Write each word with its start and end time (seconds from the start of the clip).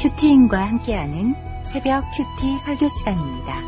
큐티인과 0.00 0.58
함께하는 0.66 1.34
새벽 1.62 2.02
큐티 2.16 2.58
설교 2.64 2.88
시간입니다. 2.88 3.60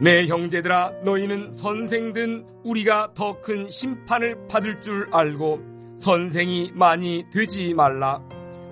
내 0.00 0.26
형제들아 0.26 1.02
너희는 1.04 1.52
선생된 1.52 2.46
우리가 2.64 3.12
더 3.14 3.42
큰 3.42 3.68
심판을 3.68 4.46
받을 4.48 4.80
줄 4.80 5.08
알고 5.12 5.60
선생이 5.98 6.72
많이 6.74 7.22
되지 7.30 7.74
말라. 7.74 8.22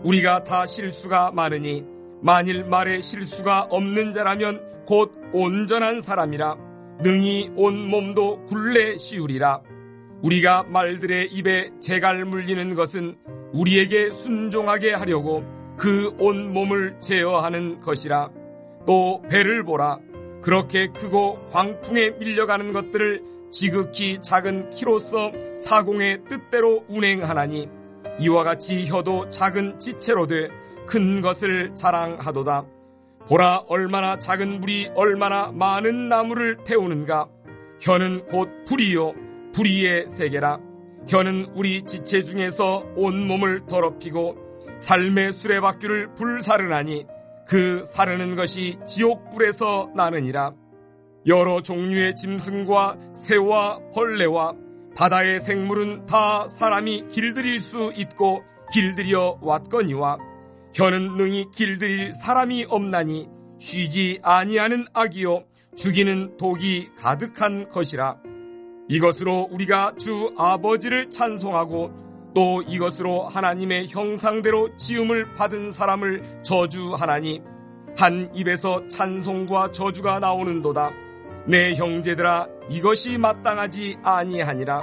우리가 0.03 0.43
다 0.45 0.65
실수가 0.65 1.33
많으니 1.33 1.85
만일 2.23 2.65
말에 2.65 3.03
실수가 3.03 3.65
없는 3.71 4.13
자라면 4.13 4.87
곧 4.87 5.13
온전한 5.35 6.01
사람이라 6.01 6.57
능히 7.03 7.51
온 7.57 7.89
몸도 7.89 8.47
굴레 8.47 8.97
씌우리라. 8.97 9.61
우리가 10.23 10.63
말들의 10.63 11.29
입에 11.31 11.73
재갈 11.79 12.25
물리는 12.25 12.75
것은 12.75 13.17
우리에게 13.53 14.13
순종하게 14.13 14.95
하려고 14.95 15.60
그 15.81 16.15
온 16.19 16.53
몸을 16.53 17.01
제어하는 17.01 17.81
것이라. 17.81 18.29
또 18.87 19.23
배를 19.31 19.65
보라. 19.65 19.99
그렇게 20.43 20.89
크고 20.89 21.47
광풍에 21.51 22.19
밀려가는 22.19 22.73
것들을 22.73 23.23
지극히 23.51 24.21
작은 24.21 24.71
키로서 24.71 25.33
사공의 25.65 26.25
뜻대로 26.29 26.85
운행하나니 26.89 27.69
이와 28.21 28.45
같이 28.45 28.87
혀도 28.87 29.31
작은 29.31 29.79
지체로 29.79 30.27
돼 30.27 30.49
큰 30.91 31.21
것을 31.21 31.77
자랑하도다. 31.77 32.67
보라 33.29 33.65
얼마나 33.69 34.19
작은 34.19 34.61
물이 34.61 34.91
얼마나 34.97 35.53
많은 35.53 36.09
나무를 36.09 36.65
태우는가. 36.65 37.29
혀는 37.81 38.27
곧 38.27 38.49
불이요 38.67 39.15
불의의 39.55 40.09
세계라. 40.09 40.59
혀는 41.09 41.53
우리 41.55 41.83
지체 41.83 42.23
중에서 42.23 42.85
온 42.97 43.25
몸을 43.29 43.67
더럽히고 43.67 44.50
삶의 44.81 45.33
수레바퀴를 45.33 46.15
불사르나니 46.15 47.07
그 47.47 47.85
사르는 47.85 48.35
것이 48.35 48.79
지옥불에서 48.87 49.93
나느니라. 49.95 50.53
여러 51.27 51.63
종류의 51.63 52.17
짐승과 52.17 52.97
새와 53.15 53.79
벌레와 53.95 54.55
바다의 54.97 55.41
생물은 55.41 56.07
다 56.07 56.49
사람이 56.49 57.09
길들일 57.11 57.61
수 57.61 57.93
있고 57.97 58.43
길들여 58.73 59.39
왔거니와 59.43 60.19
혀는 60.75 61.17
능히 61.17 61.47
길들일 61.55 62.13
사람이 62.13 62.67
없나니 62.69 63.29
쉬지 63.59 64.21
아니하는 64.23 64.87
악이요 64.93 65.45
죽이는 65.77 66.37
독이 66.37 66.89
가득한 66.99 67.69
것이라. 67.69 68.17
이것으로 68.89 69.49
우리가 69.51 69.95
주 69.99 70.33
아버지를 70.37 71.11
찬송하고 71.11 72.10
또 72.35 72.63
이것으로 72.63 73.29
하나님의 73.29 73.89
형상대로 73.89 74.77
지음을 74.77 75.35
받은 75.35 75.73
사람을 75.73 76.43
저주하나니 76.43 77.43
한 77.97 78.29
입에서 78.35 78.87
찬송과 78.89 79.73
저주가 79.73 80.21
나오는도다. 80.21 80.93
내 81.47 81.75
형제들아 81.75 82.47
이것이 82.69 83.19
마땅하지 83.19 83.99
아니하니라. 84.03 84.83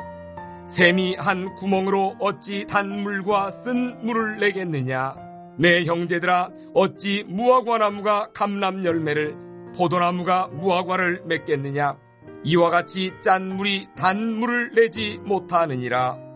샘이 0.67 1.15
한 1.15 1.55
구멍으로 1.55 2.17
어찌 2.19 2.65
단물과 2.67 3.51
쓴 3.51 4.05
물을 4.05 4.37
내겠느냐. 4.39 5.15
내 5.57 5.85
형제들아 5.85 6.49
어찌 6.73 7.23
무화과 7.27 7.77
나무가 7.77 8.27
감람 8.33 8.83
열매를 8.83 9.35
포도나무가 9.75 10.47
무화과를 10.47 11.23
맺겠느냐. 11.25 11.97
이와 12.43 12.69
같이 12.69 13.13
짠 13.21 13.55
물이 13.55 13.87
단물을 13.95 14.73
내지 14.75 15.19
못하느니라. 15.23 16.26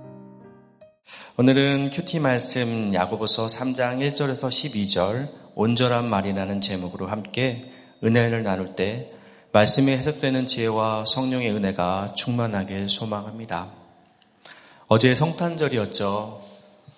오늘은 1.41 1.89
QT 1.89 2.19
말씀 2.19 2.94
야고보서 2.94 3.47
3장 3.47 3.97
1절에서 4.13 4.49
12절 4.49 5.31
온전한 5.55 6.07
말이라는 6.07 6.61
제목으로 6.61 7.07
함께 7.07 7.61
은혜를 8.03 8.44
나눌 8.44 8.75
때 8.75 9.11
말씀이 9.52 9.91
해석되는 9.91 10.45
지혜와 10.45 11.05
성령의 11.05 11.51
은혜가 11.51 12.13
충만하게 12.13 12.88
소망합니다. 12.88 13.72
어제 14.88 15.16
성탄절이었죠. 15.16 16.44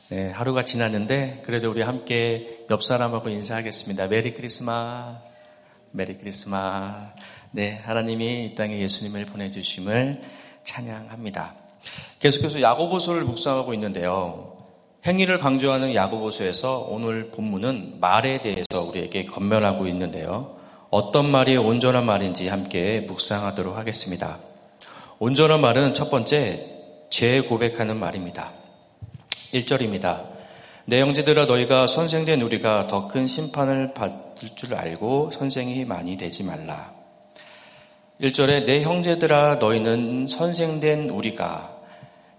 네, 0.09 0.29
하루가 0.31 0.65
지났는데 0.65 1.43
그래도 1.45 1.71
우리 1.71 1.81
함께 1.81 2.65
옆 2.69 2.83
사람하고 2.83 3.29
인사하겠습니다. 3.29 4.07
Merry 4.07 4.33
Christmas. 4.33 5.37
메리 5.91 6.17
크리스마스. 6.17 7.13
네, 7.51 7.81
하나님이 7.85 8.47
이 8.47 8.55
땅에 8.55 8.77
예수님을 8.79 9.25
보내주심을 9.27 10.21
찬양합니다. 10.63 11.62
계속해서 12.19 12.61
야고보서를 12.61 13.23
묵상하고 13.23 13.73
있는데요. 13.73 14.53
행위를 15.05 15.37
강조하는 15.37 15.93
야고보서에서 15.95 16.87
오늘 16.89 17.29
본문은 17.31 17.99
말에 17.99 18.39
대해서 18.39 18.81
우리에게 18.87 19.25
건면하고 19.25 19.87
있는데요. 19.87 20.55
어떤 20.89 21.29
말이 21.29 21.57
온전한 21.57 22.05
말인지 22.05 22.47
함께 22.47 23.01
묵상하도록 23.01 23.75
하겠습니다. 23.75 24.39
온전한 25.19 25.59
말은 25.59 25.93
첫 25.93 26.09
번째 26.09 26.69
재고백하는 27.09 27.97
말입니다. 27.97 28.51
1절입니다. 29.53 30.33
내 30.85 30.99
형제들아 30.99 31.45
너희가 31.45 31.87
선생된 31.87 32.41
우리가 32.41 32.87
더 32.87 33.07
큰 33.07 33.27
심판을 33.27 33.93
받을 33.93 34.49
줄 34.55 34.75
알고 34.75 35.31
선생이 35.31 35.85
많이 35.85 36.17
되지 36.17 36.43
말라. 36.43 36.91
1절에 38.21 38.65
내 38.65 38.83
형제들아 38.83 39.55
너희는 39.55 40.27
선생된 40.27 41.09
우리가 41.09 41.72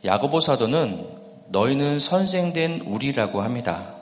야고보 0.05 0.41
사도는 0.41 1.07
너희는 1.49 1.99
선생된 1.99 2.83
우리라고 2.87 3.41
합니다. 3.41 3.95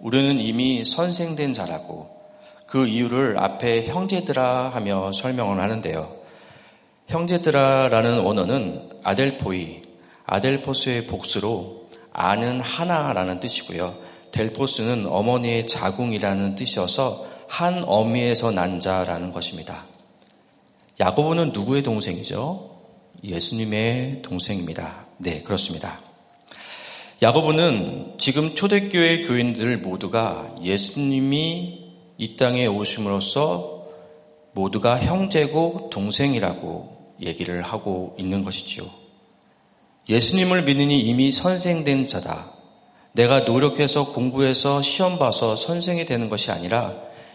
우리는 0.00 0.40
이미 0.40 0.84
선생된 0.84 1.52
자라고 1.52 2.08
그 2.66 2.86
이유를 2.86 3.38
앞에 3.38 3.86
형제들아 3.86 4.70
하며 4.70 5.12
설명을 5.12 5.60
하는데요. 5.60 6.16
형제들아라는 7.08 8.20
언어는 8.20 8.88
아델포이, 9.02 9.82
아델포스의 10.24 11.06
복수로 11.06 11.88
아는 12.12 12.60
하나라는 12.60 13.40
뜻이고요. 13.40 13.96
델포스는 14.32 15.06
어머니의 15.06 15.66
자궁이라는 15.66 16.54
뜻이어서 16.54 17.26
한 17.48 17.84
어미에서 17.84 18.52
난 18.52 18.78
자라는 18.78 19.32
것입니다. 19.32 19.84
야고보는 21.00 21.50
누구의 21.52 21.82
동생이죠? 21.82 22.70
예수님의 23.24 24.22
동생입니다. 24.22 25.09
네, 25.22 25.42
그렇습니다. 25.42 26.00
야고보는 27.20 28.14
지금 28.16 28.54
초대교회 28.54 29.20
교인들 29.20 29.76
모두가 29.76 30.54
예수님이 30.62 31.90
이 32.16 32.36
땅에 32.36 32.66
오심으로써 32.66 33.84
모두가 34.52 34.98
형제고 34.98 35.90
동생이라고 35.92 37.16
얘기를 37.20 37.60
하고 37.60 38.16
있는 38.18 38.44
것이지요. 38.44 38.84
예수님을 40.08 40.62
믿으니 40.62 41.00
이미 41.02 41.32
선생된 41.32 42.06
자다. 42.06 42.54
내가 43.12 43.40
노력해서 43.40 44.12
공부해서 44.12 44.80
시험 44.80 45.18
봐서 45.18 45.54
선생이 45.54 46.06
되는 46.06 46.30
것이 46.30 46.50
아니라 46.50 46.94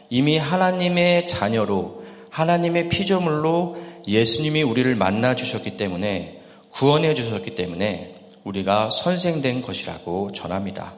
이미 0.10 0.40
하나님의 0.40 1.28
자녀로 1.28 2.04
하나님의 2.32 2.90
피조물로 2.90 3.78
예수님이 4.08 4.64
우리를 4.64 4.96
만나 4.96 5.36
주셨기 5.36 5.78
때문에 5.78 6.42
구원해 6.76 7.14
주셨기 7.14 7.56
때문에 7.56 8.16
우리가 8.44 8.90
선생된 8.90 9.62
것이라고 9.62 10.34
전합니다. 10.34 10.94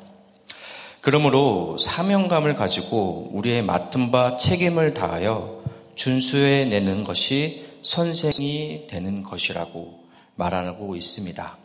그러므로 1.02 1.78
사명감을 1.78 2.56
가지고 2.56 3.30
우리의 3.32 3.62
맡은 3.62 4.10
바 4.10 4.38
책임을 4.38 4.96
다하여 4.96 5.64
준수해 5.94 6.66
내는 6.66 7.04
것이 7.04 7.64
선생이 7.84 8.88
되는 8.90 9.22
것이라고 9.22 10.00
말하고 10.36 10.96
있습니다. 10.96 11.58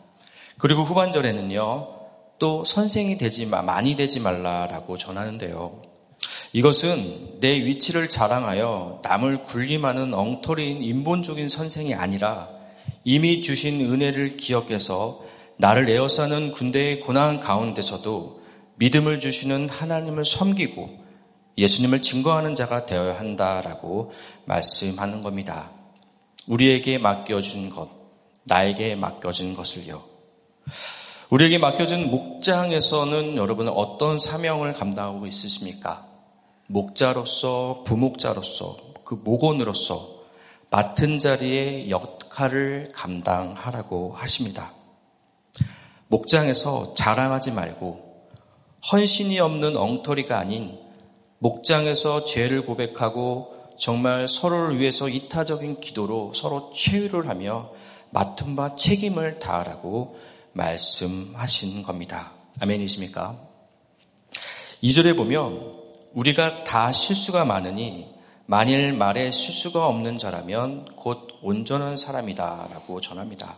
그리고 0.59 0.83
후반절에는요, 0.83 1.87
또 2.37 2.63
선생이 2.63 3.17
되지 3.17 3.47
마, 3.47 3.63
많이 3.63 3.95
되지 3.95 4.19
말라라고 4.19 4.95
전하는데요. 4.95 5.81
이것은 6.53 7.39
내 7.39 7.49
위치를 7.49 8.09
자랑하여 8.09 9.01
남을 9.03 9.41
군림하는 9.41 10.13
엉터리인 10.13 10.83
인본적인 10.83 11.47
선생이 11.47 11.95
아니라 11.95 12.62
이미 13.03 13.41
주신 13.41 13.81
은혜를 13.81 14.37
기억해서 14.37 15.21
나를 15.57 15.89
에워싸는 15.89 16.51
군대의 16.51 17.01
고난 17.01 17.39
가운데서도 17.39 18.41
믿음을 18.75 19.19
주시는 19.19 19.69
하나님을 19.69 20.25
섬기고 20.25 21.03
예수님을 21.57 22.01
증거하는 22.01 22.55
자가 22.55 22.85
되어야 22.85 23.19
한다라고 23.19 24.11
말씀하는 24.45 25.21
겁니다. 25.21 25.71
우리에게 26.47 26.97
맡겨준 26.97 27.69
것, 27.69 27.89
나에게 28.43 28.95
맡겨진 28.95 29.53
것을요. 29.53 30.03
우리에게 31.29 31.57
맡겨진 31.57 32.09
목장에서는 32.09 33.37
여러분은 33.37 33.71
어떤 33.73 34.19
사명을 34.19 34.73
감당하고 34.73 35.25
있으십니까? 35.25 36.05
목자로서, 36.67 37.83
부목자로서, 37.85 38.77
그 39.03 39.15
목원으로서 39.15 40.12
맡은 40.73 41.19
자리의 41.19 41.91
역할을 41.91 42.93
감당하라고 42.95 44.13
하십니다. 44.15 44.73
목장에서 46.07 46.95
자랑하지 46.95 47.51
말고 47.51 48.31
헌신이 48.91 49.39
없는 49.39 49.77
엉터리가 49.77 50.39
아닌 50.39 50.79
목장에서 51.37 52.23
죄를 52.23 52.65
고백하고 52.65 53.53
정말 53.77 54.27
서로를 54.27 54.79
위해서 54.79 55.09
이타적인 55.09 55.79
기도로 55.79 56.33
서로 56.33 56.71
최후를 56.71 57.29
하며 57.29 57.69
맡은 58.09 58.55
바 58.55 58.75
책임을 58.75 59.37
다하라고 59.37 60.17
말씀하신 60.53 61.83
겁니다. 61.83 62.31
아멘이십니까? 62.59 63.39
2절에 64.81 65.15
보면 65.15 65.83
우리가 66.15 66.63
다 66.63 66.91
실수가 66.91 67.45
많으니 67.45 68.12
만일 68.53 68.93
말에 68.93 69.31
실수가 69.31 69.87
없는 69.87 70.19
자라면 70.19 70.85
곧 70.95 71.27
온전한 71.41 71.95
사람이다 71.95 72.67
라고 72.71 73.01
전합니다. 73.01 73.57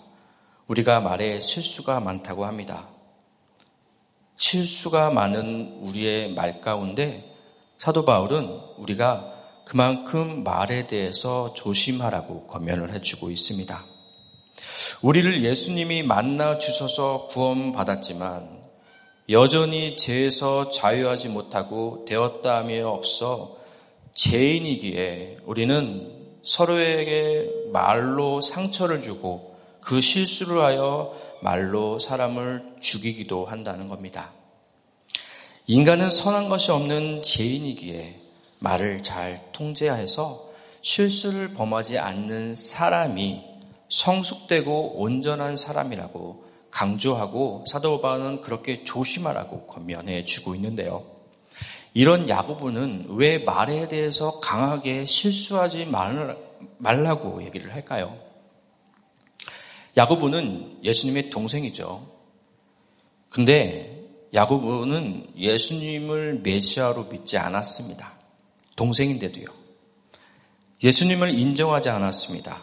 우리가 0.67 1.01
말에 1.01 1.41
실수가 1.41 1.99
많다고 1.99 2.45
합니다. 2.45 2.87
실수가 4.37 5.09
많은 5.09 5.79
우리의 5.81 6.33
말 6.33 6.61
가운데 6.61 7.29
사도 7.77 8.05
바울은 8.05 8.57
우리가 8.77 9.33
그만큼 9.65 10.45
말에 10.45 10.87
대해서 10.87 11.53
조심하라고 11.53 12.47
권면을 12.47 12.93
해주고 12.93 13.31
있습니다. 13.31 13.85
우리를 15.01 15.43
예수님이 15.43 16.03
만나 16.03 16.57
주셔서 16.57 17.25
구원받았지만 17.31 18.63
여전히 19.27 19.97
죄에서 19.97 20.69
자유하지 20.69 21.27
못하고 21.27 22.05
되었다며 22.07 22.87
없어 22.87 23.64
죄인이기에 24.15 25.39
우리는 25.45 26.39
서로에게 26.41 27.69
말로 27.71 28.39
상처를 28.41 29.01
주고 29.01 29.57
그 29.81 30.01
실수를 30.01 30.63
하여 30.63 31.13
말로 31.41 31.99
사람을 31.99 32.75
죽이기도 32.79 33.45
한다는 33.45 33.89
겁니다. 33.89 34.31
인간은 35.67 36.09
선한 36.09 36.49
것이 36.49 36.71
없는 36.71 37.23
죄인이기에 37.23 38.15
말을 38.59 39.03
잘 39.03 39.51
통제해서 39.51 40.49
실수를 40.81 41.53
범하지 41.53 41.97
않는 41.97 42.53
사람이 42.53 43.41
성숙되고 43.89 45.01
온전한 45.01 45.55
사람이라고 45.55 46.45
강조하고 46.71 47.65
사도 47.67 48.01
바울은 48.01 48.41
그렇게 48.41 48.83
조심하라고 48.83 49.65
권면해 49.67 50.25
주고 50.25 50.55
있는데요. 50.55 51.14
이런 51.95 52.27
야고보는 52.27 53.07
왜 53.11 53.37
말에 53.37 53.87
대해서 53.87 54.41
강하게 54.41 55.05
실수하지 55.05 55.85
말라고 56.77 57.41
얘기를 57.45 57.73
할까요? 57.73 58.19
야고보는 59.95 60.83
예수님의 60.83 61.29
동생이죠. 61.29 62.05
근데 63.29 64.03
야고보는 64.33 65.37
예수님을 65.37 66.41
메시아로 66.43 67.05
믿지 67.05 67.37
않았습니다. 67.37 68.19
동생인데도요. 68.75 69.45
예수님을 70.83 71.39
인정하지 71.39 71.87
않았습니다. 71.87 72.61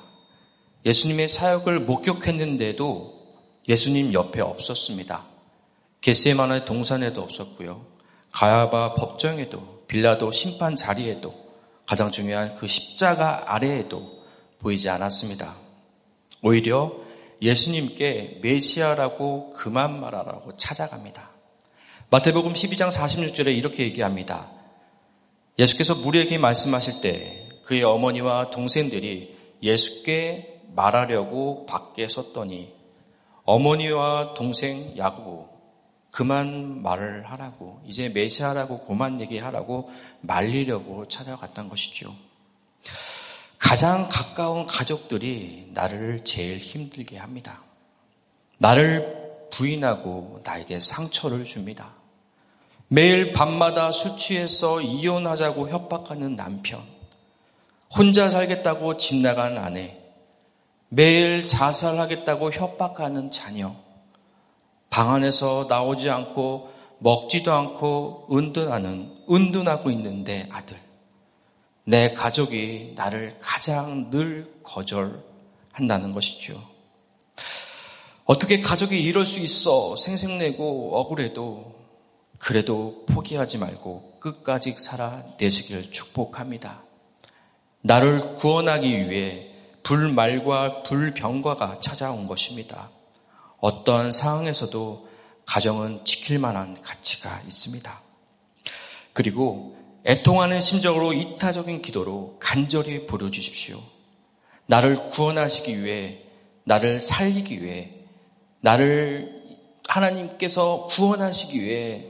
예수님의 0.85 1.28
사역을 1.28 1.81
목격했는데도 1.81 3.23
예수님 3.67 4.12
옆에 4.12 4.43
없었습니다. 4.43 5.25
게세마의 6.02 6.67
동산에도 6.67 7.23
없었고요. 7.23 7.91
가야바 8.32 8.94
법정에도 8.94 9.84
빌라도 9.87 10.31
심판 10.32 10.75
자리에도 10.75 11.34
가장 11.87 12.11
중요한 12.11 12.55
그 12.55 12.67
십자가 12.67 13.55
아래에도 13.55 14.23
보이지 14.58 14.88
않았습니다. 14.88 15.56
오히려 16.43 16.93
예수님께 17.40 18.38
메시아라고 18.43 19.50
그만 19.50 20.00
말하라고 20.00 20.56
찾아갑니다. 20.56 21.31
마태복음 22.11 22.52
12장 22.52 22.90
46절에 22.90 23.56
이렇게 23.56 23.84
얘기합니다. 23.84 24.50
예수께서 25.58 25.94
무리에게 25.94 26.38
말씀하실 26.38 27.00
때 27.00 27.49
그의 27.64 27.82
어머니와 27.82 28.50
동생들이 28.50 29.37
예수께 29.62 30.61
말하려고 30.75 31.67
밖에 31.67 32.08
섰더니 32.08 32.73
어머니와 33.44 34.35
동생 34.35 34.94
야구 34.96 35.51
그만 36.12 36.82
말을 36.82 37.25
하라고 37.25 37.81
이제 37.87 38.11
메시아라고 38.11 38.87
그만 38.87 39.20
얘기하라고 39.20 39.91
말리려고 40.20 41.09
찾아갔던 41.09 41.70
것이죠. 41.70 42.14
가장 43.59 44.09
가까운 44.11 44.67
가족들이 44.67 45.70
나를 45.73 46.23
제일 46.25 46.59
힘들게 46.59 47.17
합니다. 47.17 47.62
나를 48.59 49.49
부인하고 49.50 50.43
나에게 50.44 50.81
상처를 50.81 51.44
줍니다. 51.44 51.94
매일 52.88 53.32
밤마다 53.32 53.91
술 53.91 54.19
취해서 54.19 54.82
이혼하자고 54.82 55.70
협박하는 55.70 56.37
남편, 56.37 56.82
혼자 57.91 58.29
살겠다고 58.29 58.99
집 58.99 59.17
나간 59.17 59.56
아내, 59.56 59.99
매일 60.91 61.49
자살하겠다고 61.49 62.53
협박하는 62.53 63.31
자녀, 63.31 63.75
방 64.92 65.10
안에서 65.14 65.64
나오지 65.70 66.10
않고 66.10 66.70
먹지도 66.98 67.50
않고 67.50 68.28
은둔하는, 68.30 69.24
은둔하고 69.30 69.90
있는데 69.90 70.46
아들. 70.52 70.76
내 71.84 72.12
가족이 72.12 72.92
나를 72.94 73.32
가장 73.40 74.10
늘 74.10 74.44
거절한다는 74.62 76.12
것이죠. 76.12 76.62
어떻게 78.26 78.60
가족이 78.60 79.02
이럴 79.02 79.24
수 79.24 79.40
있어 79.40 79.96
생색내고 79.96 80.94
억울해도 80.94 81.74
그래도 82.38 83.06
포기하지 83.06 83.56
말고 83.56 84.18
끝까지 84.20 84.76
살아내시길 84.76 85.90
축복합니다. 85.90 86.82
나를 87.80 88.34
구원하기 88.34 89.08
위해 89.08 89.48
불말과 89.82 90.82
불병과가 90.82 91.80
찾아온 91.80 92.26
것입니다. 92.26 92.90
어떠한 93.62 94.11
상황에서도 94.11 95.09
가정은 95.47 96.05
지킬 96.05 96.38
만한 96.41 96.82
가치가 96.82 97.41
있습니다. 97.47 98.03
그리고 99.12 99.76
애통하는 100.05 100.61
심정으로 100.61 101.12
이타적인 101.12 101.81
기도로 101.81 102.38
간절히 102.41 103.06
부르주십시오. 103.06 103.81
나를 104.67 105.11
구원하시기 105.11 105.85
위해, 105.85 106.23
나를 106.64 106.99
살리기 106.99 107.62
위해, 107.62 107.93
나를 108.61 109.43
하나님께서 109.87 110.87
구원하시기 110.87 111.62
위해 111.62 112.06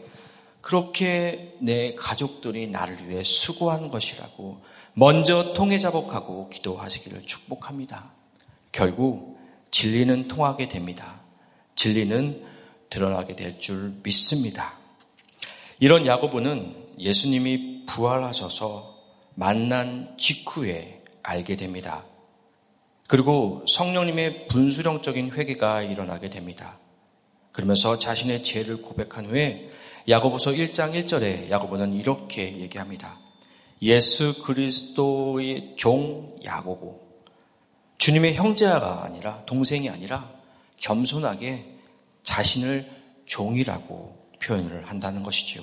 그렇게 0.63 1.55
내 1.61 1.95
가족들이 1.95 2.69
나를 2.69 3.09
위해 3.09 3.23
수고한 3.23 3.91
것이라고 3.91 4.63
먼저 4.94 5.53
통해 5.53 5.79
자복하고 5.79 6.49
기도하시기를 6.49 7.27
축복합니다. 7.27 8.13
결국 8.71 9.39
진리는 9.71 10.29
통하게 10.29 10.69
됩니다. 10.69 11.21
진리는 11.82 12.44
드러나게 12.91 13.34
될 13.34 13.58
줄 13.58 13.93
믿습니다. 14.05 14.74
이런 15.81 16.06
야고보는 16.06 16.93
예수님이 17.01 17.86
부활하셔서 17.86 19.03
만난 19.34 20.15
직후에 20.17 21.03
알게 21.24 21.56
됩니다. 21.56 22.05
그리고 23.08 23.65
성령님의 23.67 24.46
분수령적인 24.46 25.32
회개가 25.32 25.82
일어나게 25.82 26.31
됩니다. 26.31 26.79
그러면서 27.51 27.98
자신의 27.98 28.44
죄를 28.44 28.81
고백한 28.82 29.27
후에 29.27 29.69
야고보서 30.08 30.53
1장 30.53 30.93
1절에 30.93 31.51
야고보는 31.51 31.94
이렇게 31.94 32.60
얘기합니다. 32.60 33.19
예수 33.82 34.41
그리스도의 34.41 35.72
종 35.74 36.36
야고보. 36.44 37.01
주님의 37.98 38.36
형제가 38.36 39.03
아니라 39.03 39.44
동생이 39.46 39.91
아니라 39.91 40.31
겸손하게 40.77 41.71
자신을 42.22 42.91
종이라고 43.26 44.17
표현을 44.43 44.88
한다는 44.88 45.22
것이지요. 45.22 45.62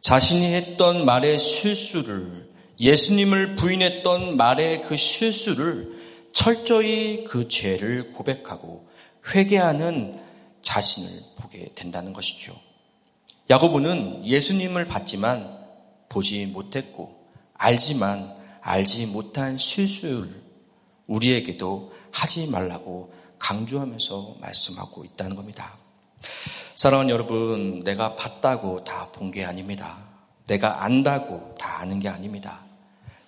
자신이 0.00 0.54
했던 0.54 1.04
말의 1.04 1.38
실수를 1.38 2.50
예수님을 2.78 3.56
부인했던 3.56 4.36
말의 4.36 4.80
그 4.82 4.96
실수를 4.96 5.94
철저히 6.32 7.24
그 7.24 7.48
죄를 7.48 8.12
고백하고 8.12 8.88
회개하는 9.34 10.18
자신을 10.62 11.22
보게 11.36 11.72
된다는 11.74 12.12
것이죠. 12.12 12.54
야고보는 13.50 14.26
예수님을 14.26 14.86
봤지만 14.86 15.58
보지 16.08 16.46
못했고 16.46 17.20
알지만 17.54 18.34
알지 18.62 19.06
못한 19.06 19.56
실수를 19.58 20.42
우리에게도 21.06 21.92
하지 22.10 22.46
말라고 22.46 23.12
강조하면서 23.40 24.36
말씀하고 24.40 25.04
있다는 25.04 25.34
겁니다. 25.34 25.76
사랑하는 26.76 27.10
여러분, 27.10 27.82
내가 27.82 28.14
봤다고 28.14 28.84
다 28.84 29.10
본 29.12 29.32
게 29.32 29.44
아닙니다. 29.44 29.98
내가 30.46 30.84
안다고 30.84 31.54
다 31.58 31.80
아는 31.80 31.98
게 32.00 32.08
아닙니다. 32.08 32.60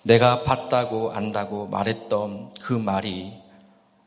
내가 0.03 0.43
봤다고 0.43 1.13
안다고 1.13 1.67
말했던 1.69 2.55
그 2.61 2.73
말이 2.73 3.33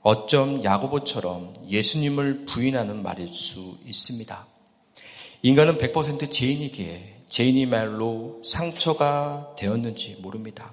어쩜 0.01 0.63
야고보처럼 0.63 1.53
예수님을 1.67 2.45
부인하는 2.45 3.01
말일 3.01 3.33
수 3.33 3.77
있습니다. 3.85 4.45
인간은 5.41 5.77
100% 5.77 6.29
죄인이기에 6.29 7.23
죄인이 7.29 7.65
말로 7.65 8.41
상처가 8.43 9.53
되었는지 9.57 10.17
모릅니다. 10.21 10.71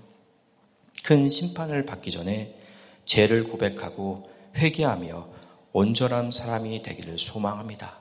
큰 1.05 1.29
심판을 1.29 1.87
받기 1.87 2.11
전에 2.11 2.59
죄를 3.05 3.45
고백하고 3.45 4.29
회개하며 4.57 5.29
온전한 5.73 6.33
사람이 6.33 6.83
되기를 6.83 7.19
소망합니다. 7.19 7.99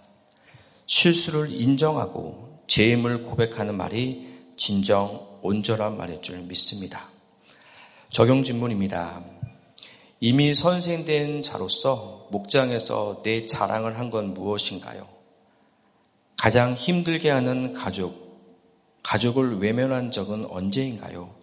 실수를 0.85 1.51
인정하고 1.51 2.63
죄임을 2.67 3.23
고백하는 3.23 3.75
말이 3.75 4.29
진정 4.57 5.25
온전한 5.41 5.97
말일 5.97 6.21
줄 6.21 6.39
믿습니다. 6.39 7.09
적용 8.09 8.43
질문입니다. 8.43 9.23
이미 10.19 10.53
선생된 10.53 11.41
자로서 11.41 12.27
목장에서 12.31 13.21
내 13.23 13.45
자랑을 13.45 13.97
한 13.97 14.09
건 14.09 14.33
무엇인가요? 14.33 15.07
가장 16.37 16.73
힘들게 16.73 17.29
하는 17.29 17.73
가족, 17.73 18.41
가족을 19.03 19.59
외면한 19.59 20.11
적은 20.11 20.45
언제인가요? 20.49 21.33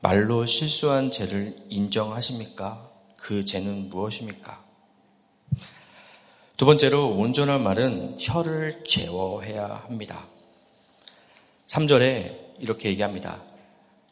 말로 0.00 0.46
실수한 0.46 1.10
죄를 1.10 1.56
인정하십니까? 1.68 2.89
그 3.20 3.44
죄는 3.44 3.90
무엇입니까? 3.90 4.64
두 6.56 6.66
번째로 6.66 7.16
온전한 7.16 7.62
말은 7.62 8.16
혀를 8.18 8.82
제어해야 8.84 9.84
합니다. 9.86 10.26
3절에 11.66 12.58
이렇게 12.58 12.88
얘기합니다. 12.90 13.42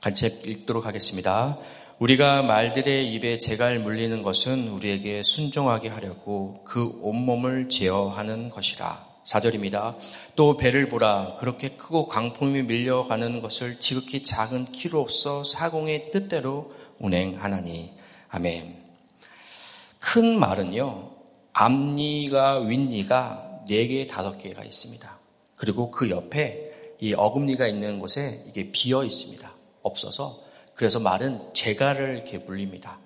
같이 0.01 0.27
읽도록 0.45 0.87
하겠습니다. 0.87 1.59
우리가 1.99 2.43
말들의 2.43 3.13
입에 3.13 3.39
재갈 3.39 3.79
물리는 3.81 4.23
것은 4.23 4.69
우리에게 4.69 5.23
순종하게 5.23 5.89
하려고 5.89 6.63
그 6.65 6.99
온몸을 7.03 7.69
제어하는 7.69 8.51
것이라. 8.51 9.07
4절입니다. 9.25 9.97
또 10.37 10.57
배를 10.57 10.89
보라. 10.89 11.37
그렇게 11.39 11.71
크고 11.71 12.07
강풍이 12.07 12.63
밀려가는 12.63 13.43
것을 13.43 13.81
지극히 13.81 14.23
작은 14.23 14.73
키로서 14.73 15.45
사공의 15.45 16.11
뜻대로 16.13 16.73
운행하나니. 16.99 17.93
아멘. 18.29 18.88
큰 19.99 20.39
말은요, 20.39 21.11
앞니가 21.53 22.61
윗니가 22.61 23.65
4개, 23.69 24.09
5개가 24.09 24.65
있습니다. 24.65 25.19
그리고 25.57 25.91
그 25.91 26.09
옆에 26.11 26.95
이 27.01 27.15
어금니가 27.15 27.67
있는 27.67 27.99
곳에 27.99 28.45
이게 28.47 28.71
비어 28.71 29.05
있습니다. 29.05 29.53
없어서. 29.83 30.41
그래서 30.75 31.01
말은 31.01 31.53
재갈을 31.53 32.15
이렇게 32.15 32.39
물립니다. 32.39 32.99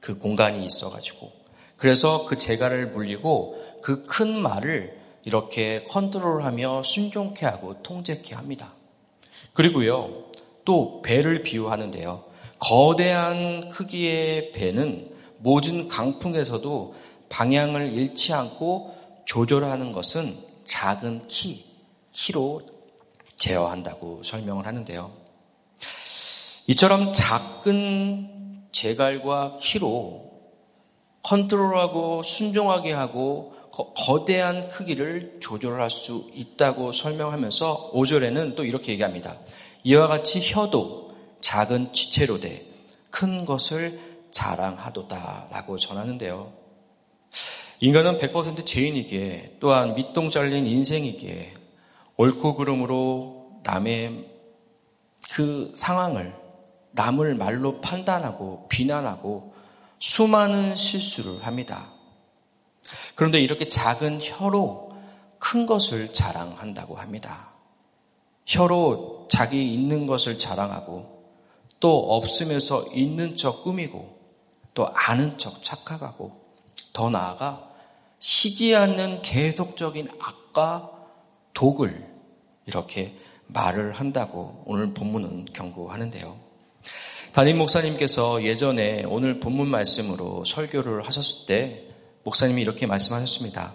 그 0.00 0.18
공간이 0.18 0.64
있어가지고. 0.66 1.30
그래서 1.76 2.26
그 2.26 2.36
재갈을 2.36 2.88
물리고 2.88 3.80
그 3.80 4.06
큰 4.06 4.40
말을 4.40 5.00
이렇게 5.24 5.84
컨트롤하며 5.84 6.82
순종케 6.82 7.46
하고 7.46 7.80
통제케 7.82 8.34
합니다. 8.34 8.74
그리고요, 9.52 10.24
또 10.64 11.02
배를 11.02 11.42
비유하는데요. 11.42 12.24
거대한 12.58 13.68
크기의 13.68 14.52
배는 14.52 15.11
모든 15.42 15.88
강풍에서도 15.88 16.94
방향을 17.28 17.92
잃지 17.92 18.32
않고 18.32 19.22
조절하는 19.26 19.92
것은 19.92 20.38
작은 20.64 21.26
키, 21.26 21.64
키로 22.12 22.62
제어한다고 23.36 24.22
설명을 24.22 24.66
하는데요. 24.66 25.10
이처럼 26.66 27.12
작은 27.12 28.68
재갈과 28.72 29.56
키로 29.60 30.30
컨트롤하고 31.22 32.22
순종하게 32.22 32.92
하고 32.92 33.54
거대한 33.70 34.68
크기를 34.68 35.38
조절할 35.40 35.90
수 35.90 36.28
있다고 36.34 36.92
설명하면서 36.92 37.92
5절에는 37.94 38.54
또 38.54 38.64
이렇게 38.64 38.92
얘기합니다. 38.92 39.38
이와 39.84 40.08
같이 40.08 40.40
혀도 40.42 41.12
작은 41.40 41.92
지체로 41.92 42.38
돼 42.38 42.72
큰 43.12 43.44
것을 43.44 44.11
자랑하도다라고 44.32 45.78
전하는데요. 45.78 46.52
인간은 47.80 48.18
100% 48.18 48.64
죄인이기에 48.64 49.56
또한 49.60 49.94
밑동 49.94 50.30
잘린 50.30 50.66
인생이기에 50.66 51.54
옳고 52.16 52.54
그름으로 52.54 53.60
남의 53.62 54.28
그 55.32 55.72
상황을 55.74 56.34
남을 56.92 57.34
말로 57.34 57.80
판단하고 57.80 58.68
비난하고 58.68 59.54
수많은 59.98 60.76
실수를 60.76 61.44
합니다. 61.46 61.90
그런데 63.14 63.40
이렇게 63.40 63.68
작은 63.68 64.20
혀로 64.20 64.92
큰 65.38 65.66
것을 65.66 66.12
자랑한다고 66.12 66.96
합니다. 66.96 67.52
혀로 68.46 69.28
자기 69.30 69.72
있는 69.72 70.06
것을 70.06 70.38
자랑하고 70.38 71.24
또 71.80 72.14
없으면서 72.14 72.86
있는 72.92 73.34
척 73.36 73.64
꾸미고 73.64 74.21
또 74.74 74.88
아는 74.94 75.38
척 75.38 75.62
착각하고 75.62 76.40
더 76.92 77.10
나아가 77.10 77.68
쉬지 78.18 78.74
않는 78.74 79.22
계속적인 79.22 80.08
악과 80.20 80.90
독을 81.54 82.06
이렇게 82.66 83.16
말을 83.48 83.92
한다고 83.92 84.62
오늘 84.66 84.94
본문은 84.94 85.46
경고하는데요. 85.52 86.36
담임 87.32 87.58
목사님께서 87.58 88.42
예전에 88.44 89.04
오늘 89.06 89.40
본문 89.40 89.68
말씀으로 89.68 90.44
설교를 90.44 91.06
하셨을 91.06 91.46
때 91.46 91.84
목사님이 92.24 92.62
이렇게 92.62 92.86
말씀하셨습니다. 92.86 93.74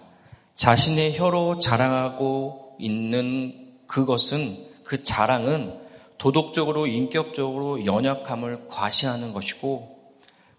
자신의 0.55 1.17
혀로 1.17 1.59
자랑하고 1.59 2.75
있는 2.79 3.73
그것은 3.87 4.67
그 4.83 5.03
자랑은 5.03 5.79
도덕적으로 6.17 6.87
인격적으로 6.87 7.85
연약함을 7.85 8.67
과시하는 8.67 9.33
것이고 9.33 9.96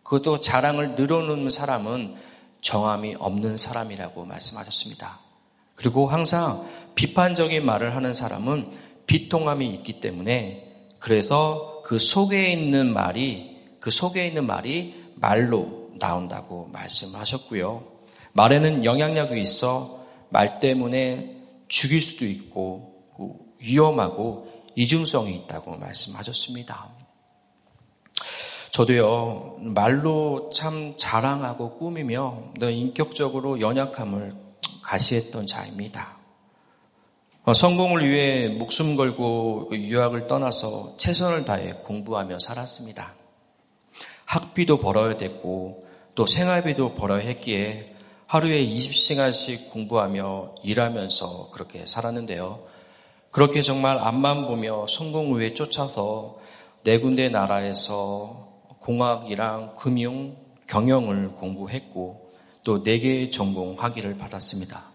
그것도 0.09 0.41
자랑을 0.41 0.95
늘어놓는 0.95 1.51
사람은 1.51 2.15
정함이 2.63 3.17
없는 3.19 3.59
사람이라고 3.59 4.25
말씀하셨습니다. 4.25 5.21
그리고 5.75 6.09
항상 6.09 6.67
비판적인 6.95 7.65
말을 7.65 7.95
하는 7.95 8.15
사람은 8.15 8.71
비통함이 9.07 9.69
있기 9.75 10.01
때문에 10.01 10.95
그래서 10.99 11.83
그 11.85 11.99
속에 11.99 12.51
있는 12.51 12.93
말이 12.93 13.59
그 13.81 13.91
속에 13.91 14.27
있는 14.27 14.47
말이 14.47 15.13
말로 15.17 15.91
나온다고 15.99 16.71
말씀하셨고요. 16.73 17.85
말에는 18.33 18.87
영향력이 18.87 19.39
있어 19.43 20.07
말 20.31 20.59
때문에 20.59 21.37
죽일 21.69 22.01
수도 22.01 22.25
있고 22.25 23.05
위험하고 23.59 24.49
이중성이 24.75 25.37
있다고 25.37 25.77
말씀하셨습니다. 25.77 26.98
저도요, 28.71 29.57
말로 29.61 30.51
참 30.53 30.95
자랑하고 30.97 31.79
꾸미며 31.79 32.53
너 32.59 32.71
인격적으로 32.71 33.61
연약함을 33.61 34.33
가시했던 34.83 35.47
자입니다. 35.47 36.19
어, 37.45 37.55
성공을 37.55 38.07
위해 38.07 38.49
목숨 38.49 38.95
걸고 38.95 39.69
그 39.69 39.79
유학을 39.79 40.27
떠나서 40.27 40.95
최선을 40.99 41.45
다해 41.45 41.73
공부하며 41.85 42.39
살았습니다. 42.41 43.15
학비도 44.27 44.79
벌어야 44.79 45.17
됐고 45.17 45.87
또 46.15 46.27
생활비도 46.27 46.95
벌어야 46.95 47.21
했기에 47.21 47.95
하루에 48.27 48.67
20시간씩 48.67 49.71
공부하며 49.71 50.57
일하면서 50.63 51.51
그렇게 51.51 51.87
살았는데요. 51.87 52.63
그렇게 53.31 53.63
정말 53.63 53.99
앞만 53.99 54.47
보며 54.47 54.87
성공 54.87 55.33
후에 55.33 55.55
쫓아서 55.55 56.39
네 56.85 56.99
군데 56.99 57.31
나라에서 57.31 58.48
공학이랑 58.89 59.75
금융, 59.75 60.35
경영을 60.67 61.29
공부했고 61.33 62.33
또네 62.65 63.01
개의 63.01 63.31
전공 63.31 63.77
학위를 63.79 64.17
받았습니다. 64.17 64.87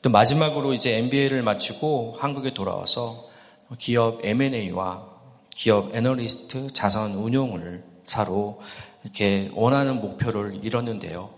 또 0.00 0.08
마지막으로 0.08 0.72
이제 0.72 0.96
MBA를 0.96 1.42
마치고 1.42 2.16
한국에 2.18 2.54
돌아와서 2.54 3.28
기업 3.76 4.24
M&A와 4.24 5.06
기업 5.50 5.94
애널리스트 5.94 6.72
자산 6.72 7.14
운용을 7.14 7.84
사로 8.06 8.62
이렇게 9.02 9.50
원하는 9.52 10.00
목표를 10.00 10.64
이뤘는데요. 10.64 11.28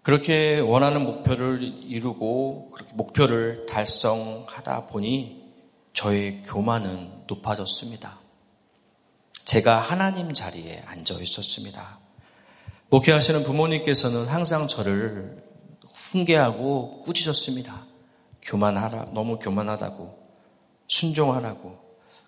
그렇게 0.00 0.60
원하는 0.60 1.04
목표를 1.04 1.62
이루고 1.62 2.72
목표를 2.94 3.66
달성하다 3.66 4.86
보니 4.86 5.44
저의 5.92 6.42
교만은 6.44 7.24
높아졌습니다. 7.26 8.19
제가 9.50 9.80
하나님 9.80 10.32
자리에 10.32 10.84
앉아 10.86 11.14
있었습니다. 11.22 11.98
목회하시는 12.88 13.42
부모님께서는 13.42 14.28
항상 14.28 14.68
저를 14.68 15.42
훈계하고 15.92 17.00
꾸짖었습니다. 17.00 17.84
교만하라, 18.42 19.06
너무 19.12 19.40
교만하다고, 19.40 20.16
순종하라고. 20.86 21.80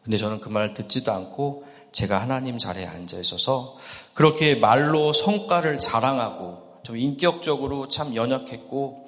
근데 0.02 0.16
저는 0.16 0.40
그 0.40 0.48
말을 0.48 0.74
듣지도 0.74 1.12
않고 1.12 1.64
제가 1.92 2.20
하나님 2.20 2.58
자리에 2.58 2.86
앉아 2.86 3.18
있어서 3.18 3.76
그렇게 4.14 4.56
말로 4.56 5.12
성과를 5.12 5.78
자랑하고 5.78 6.80
좀 6.82 6.96
인격적으로 6.96 7.86
참 7.86 8.16
연약했고 8.16 9.06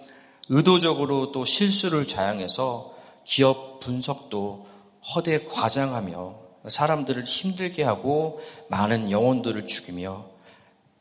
의도적으로 0.51 1.33
또 1.33 1.45
실수를 1.45 2.07
자양해서 2.07 2.95
기업 3.25 3.81
분석도 3.81 4.69
허대 5.17 5.47
과장하며 5.47 6.44
사람들을 6.67 7.25
힘들게 7.25 7.83
하고 7.83 8.41
많은 8.69 9.11
영혼들을 9.11 9.67
죽이며 9.67 10.27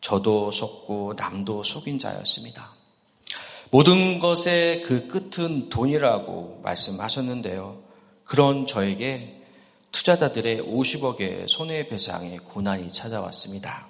저도 0.02 0.52
속고 0.52 1.14
남도 1.18 1.64
속인 1.64 2.00
자였습니다. 2.00 2.74
모든 3.72 4.20
것의 4.20 4.82
그 4.82 5.08
끝은 5.08 5.70
돈이라고 5.70 6.60
말씀하셨는데요. 6.62 7.82
그런 8.24 8.66
저에게 8.66 9.42
투자자들의 9.92 10.62
50억의 10.62 11.48
손해배상의 11.48 12.40
고난이 12.40 12.92
찾아왔습니다. 12.92 13.88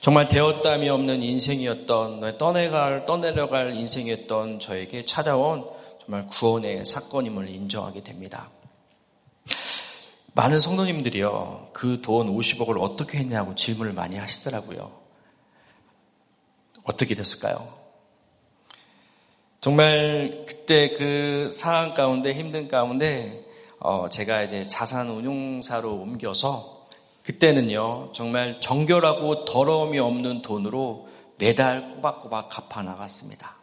정말 0.00 0.28
되었담이 0.28 0.88
없는 0.88 1.22
인생이었던 1.22 2.38
떠내갈 2.38 3.04
떠내려갈 3.04 3.74
인생이었던 3.74 4.60
저에게 4.60 5.04
찾아온 5.04 5.68
정말 6.04 6.26
구원의 6.26 6.86
사건임을 6.86 7.48
인정하게 7.48 8.02
됩니다. 8.02 8.50
많은 10.36 10.60
성도님들이요 10.60 11.70
그 11.72 12.02
돈 12.02 12.28
50억을 12.28 12.78
어떻게 12.78 13.18
했냐고 13.18 13.54
질문을 13.54 13.94
많이 13.94 14.16
하시더라고요. 14.16 14.92
어떻게 16.84 17.14
됐을까요? 17.14 17.74
정말 19.62 20.44
그때 20.46 20.90
그 20.90 21.50
상황 21.54 21.94
가운데 21.94 22.34
힘든 22.34 22.68
가운데 22.68 23.46
어 23.78 24.10
제가 24.10 24.42
이제 24.42 24.68
자산 24.68 25.08
운용사로 25.08 25.94
옮겨서 25.94 26.86
그때는요 27.24 28.12
정말 28.12 28.60
정결하고 28.60 29.46
더러움이 29.46 29.98
없는 29.98 30.42
돈으로 30.42 31.08
매달 31.38 31.88
꼬박꼬박 31.88 32.50
갚아 32.50 32.82
나갔습니다. 32.82 33.56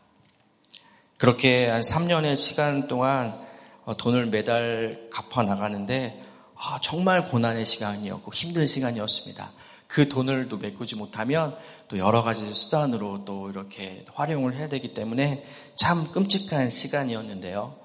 그렇게 1.18 1.68
한 1.68 1.82
3년의 1.82 2.36
시간 2.36 2.88
동안 2.88 3.39
어, 3.86 3.96
돈을 3.96 4.25
매달 4.25 5.08
갚아 5.12 5.44
나가는데 5.44 6.23
아, 6.65 6.79
정말 6.82 7.27
고난의 7.27 7.65
시간이었고 7.65 8.32
힘든 8.34 8.65
시간이었습니다. 8.65 9.51
그 9.88 10.08
돈을 10.08 10.48
또 10.48 10.58
메꾸지 10.58 10.96
못하면 10.96 11.58
또 11.89 11.98
여러 11.98 12.24
가지 12.24 12.53
수단으로 12.53 13.25
또 13.25 13.50
이렇게 13.50 14.05
활용을 14.13 14.55
해야 14.55 14.70
되기 14.70 14.93
때문에 14.93 15.46
참 15.75 16.10
끔찍한 16.12 16.70
시간이었는데요. 16.70 17.75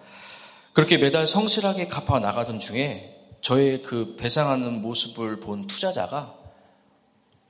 그렇게 0.73 0.97
매달 0.97 1.27
성실하게 1.27 1.89
갚아 1.89 2.21
나가던 2.21 2.61
중에 2.61 3.17
저의 3.41 3.83
그 3.83 4.15
배상하는 4.17 4.81
모습을 4.81 5.41
본 5.41 5.67
투자자가 5.67 6.35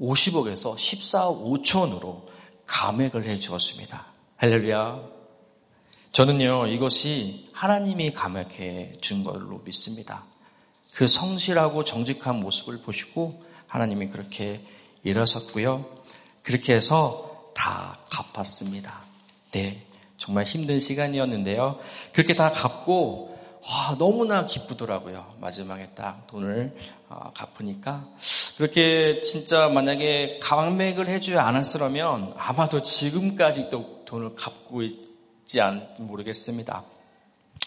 50억에서 0.00 0.76
14억 0.76 1.62
5천으로 1.62 2.22
감액을 2.66 3.26
해 3.26 3.38
주었습니다. 3.38 4.06
할렐루야. 4.36 5.02
저는요, 6.12 6.68
이것이 6.68 7.50
하나님이 7.52 8.12
감액해 8.14 8.92
준 9.00 9.22
걸로 9.22 9.58
믿습니다. 9.58 10.24
그 10.98 11.06
성실하고 11.06 11.84
정직한 11.84 12.40
모습을 12.40 12.78
보시고 12.78 13.40
하나님이 13.68 14.08
그렇게 14.08 14.62
일어섰고요. 15.04 15.86
그렇게 16.42 16.74
해서 16.74 17.52
다 17.54 18.00
갚았습니다. 18.10 19.02
네. 19.52 19.86
정말 20.16 20.42
힘든 20.42 20.80
시간이었는데요. 20.80 21.78
그렇게 22.12 22.34
다 22.34 22.50
갚고 22.50 23.38
와, 23.62 23.96
너무나 23.96 24.44
기쁘더라고요. 24.44 25.36
마지막에 25.40 25.90
딱 25.94 26.26
돈을 26.26 26.76
어, 27.08 27.30
갚으니까 27.32 28.08
그렇게 28.56 29.20
진짜 29.20 29.68
만약에 29.68 30.40
감액을 30.42 31.06
해주지 31.06 31.38
않았으면 31.38 32.34
아마도 32.36 32.82
지금까지도 32.82 34.02
돈을 34.04 34.34
갚고 34.34 34.82
있지 34.82 35.60
않 35.60 35.94
모르겠습니다. 36.00 36.82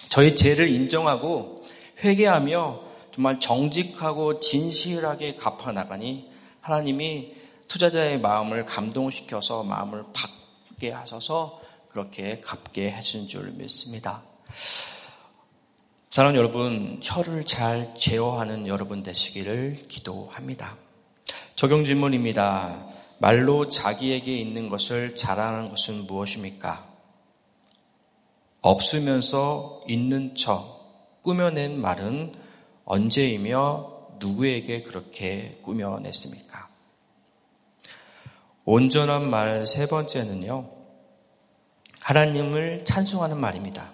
저희 0.10 0.36
죄를 0.36 0.68
인정하고 0.68 1.64
회개하며 2.04 2.91
정말 3.14 3.40
정직하고 3.40 4.40
진실하게 4.40 5.36
갚아 5.36 5.72
나가니 5.72 6.30
하나님이 6.62 7.34
투자자의 7.68 8.20
마음을 8.20 8.66
감동시켜서 8.66 9.64
마음을 9.64 10.04
받게 10.14 10.92
하셔서 10.92 11.62
그렇게 11.90 12.40
갚게 12.40 12.92
해준 12.92 13.28
줄 13.28 13.52
믿습니다. 13.52 14.24
사랑하는 16.10 16.38
여러분, 16.38 17.00
혀를 17.02 17.46
잘 17.46 17.94
제어하는 17.96 18.68
여러분 18.68 19.02
되시기를 19.04 19.88
기도합니다. 19.88 20.76
적용 21.56 21.86
질문입니다. 21.86 22.86
말로 23.20 23.68
자기에게 23.68 24.36
있는 24.36 24.68
것을 24.68 25.16
자랑하는 25.16 25.70
것은 25.70 26.08
무엇입니까? 26.08 26.86
없으면서 28.62 29.82
있는 29.88 30.36
척 30.36 31.22
꾸며낸 31.22 31.80
말은 31.80 32.34
언제이며 32.92 34.18
누구에게 34.20 34.84
그렇게 34.84 35.60
꾸며냈습니까? 35.62 36.68
온전한 38.66 39.30
말 39.30 39.66
세 39.66 39.88
번째는요. 39.88 40.70
하나님을 42.02 42.84
찬송하는 42.84 43.40
말입니다. 43.40 43.94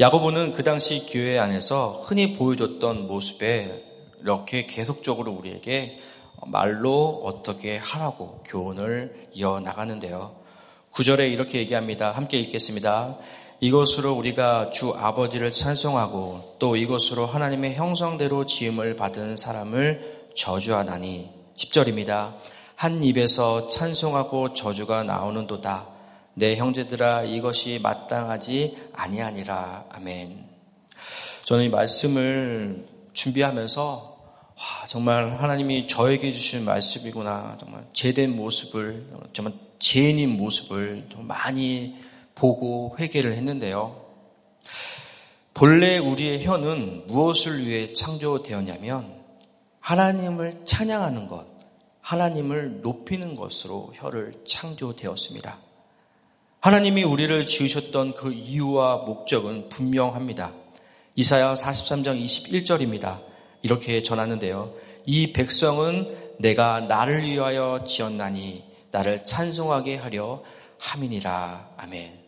야고보는 0.00 0.52
그 0.52 0.62
당시 0.62 1.04
교회 1.06 1.38
안에서 1.38 2.00
흔히 2.04 2.32
보여줬던 2.32 3.06
모습에 3.06 3.84
이렇게 4.22 4.64
계속적으로 4.64 5.32
우리에게 5.32 5.98
말로 6.46 7.20
어떻게 7.22 7.76
하라고 7.76 8.42
교훈을 8.46 9.28
이어나가는데요. 9.32 10.36
구절에 10.92 11.28
이렇게 11.28 11.58
얘기합니다. 11.58 12.12
함께 12.12 12.38
읽겠습니다. 12.38 13.18
이것으로 13.60 14.12
우리가 14.12 14.70
주 14.70 14.90
아버지를 14.96 15.50
찬송하고 15.50 16.56
또 16.60 16.76
이것으로 16.76 17.26
하나님의 17.26 17.74
형성대로 17.74 18.46
지음을 18.46 18.94
받은 18.94 19.36
사람을 19.36 20.28
저주하나니 20.36 21.30
10절입니다. 21.56 22.34
한 22.76 23.02
입에서 23.02 23.66
찬송하고 23.66 24.52
저주가 24.52 25.02
나오는도다. 25.02 25.88
내 26.34 26.54
형제들아 26.54 27.24
이것이 27.24 27.80
마땅하지 27.82 28.76
아니하니라. 28.92 29.86
아멘. 29.90 30.46
저는 31.42 31.64
이 31.64 31.68
말씀을 31.68 32.86
준비하면서 33.12 34.18
와, 34.54 34.86
정말 34.86 35.40
하나님이 35.40 35.88
저에게 35.88 36.30
주신 36.30 36.64
말씀이구나. 36.64 37.56
정말 37.58 37.84
제된 37.92 38.36
모습을 38.36 39.04
정말 39.32 39.54
죄인인 39.80 40.36
모습을 40.36 41.06
좀 41.08 41.26
많이 41.26 41.96
보고 42.38 42.96
회개를 42.98 43.34
했는데요. 43.34 44.00
본래 45.54 45.98
우리의 45.98 46.44
혀는 46.44 47.08
무엇을 47.08 47.66
위해 47.66 47.92
창조되었냐면 47.92 49.12
하나님을 49.80 50.62
찬양하는 50.64 51.26
것, 51.26 51.46
하나님을 52.00 52.80
높이는 52.82 53.34
것으로 53.34 53.92
혀를 53.94 54.34
창조되었습니다. 54.46 55.58
하나님이 56.60 57.02
우리를 57.02 57.46
지으셨던 57.46 58.14
그 58.14 58.32
이유와 58.32 58.98
목적은 58.98 59.68
분명합니다. 59.68 60.52
이사야 61.16 61.54
43장 61.54 62.24
21절입니다. 62.24 63.20
이렇게 63.62 64.02
전하는데요. 64.02 64.74
이 65.06 65.32
백성은 65.32 66.36
내가 66.38 66.80
나를 66.80 67.24
위하여 67.24 67.84
지었나니 67.84 68.62
나를 68.92 69.24
찬송하게 69.24 69.96
하려 69.96 70.44
함이니라. 70.78 71.70
아멘. 71.76 72.27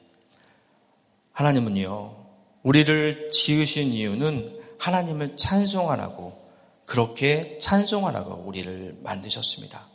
하나님은요, 1.33 2.17
우리를 2.63 3.31
지으신 3.31 3.93
이유는 3.93 4.61
하나님을 4.79 5.37
찬송하라고, 5.37 6.41
그렇게 6.87 7.59
찬송하라고 7.59 8.45
우리를 8.47 8.99
만드셨습니다. 9.03 9.87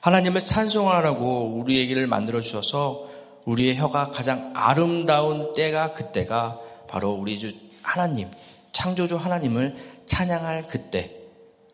하나님을 0.00 0.44
찬송하라고 0.44 1.58
우리에게를 1.58 2.06
만들어 2.06 2.40
주셔서 2.40 3.08
우리의 3.46 3.76
혀가 3.76 4.10
가장 4.10 4.52
아름다운 4.54 5.52
때가 5.54 5.92
그때가 5.92 6.60
바로 6.88 7.12
우리 7.12 7.38
주 7.38 7.52
하나님, 7.82 8.28
창조주 8.72 9.16
하나님을 9.16 9.76
찬양할 10.06 10.66
그때, 10.66 11.16